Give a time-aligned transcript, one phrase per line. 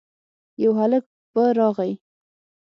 [0.63, 1.03] يو هلک
[1.33, 1.91] په راغی.